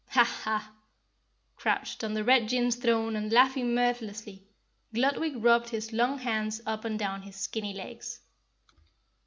"Ha, 0.07 0.23
ha!" 0.23 0.71
Crouched 1.57 2.03
on 2.03 2.15
the 2.15 2.23
Red 2.23 2.49
Jinn's 2.49 2.75
throne 2.75 3.15
and 3.15 3.31
laughing 3.31 3.75
mirthlessly, 3.75 4.41
Gludwig 4.95 5.35
rubbed 5.37 5.69
his 5.69 5.93
long 5.93 6.17
hands 6.17 6.59
up 6.65 6.85
and 6.85 6.97
down 6.97 7.21
his 7.21 7.35
skinny 7.35 7.73
knees. 7.73 8.19